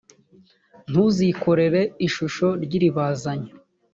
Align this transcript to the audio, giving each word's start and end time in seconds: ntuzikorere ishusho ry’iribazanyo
ntuzikorere 0.89 1.81
ishusho 2.07 2.47
ry’iribazanyo 2.63 3.53